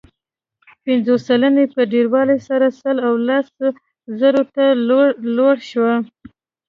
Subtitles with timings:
[0.83, 3.45] پنځوس سلنې په ډېروالي سره سل او لس
[4.19, 4.65] زرو ته
[5.37, 5.87] لوړ شو.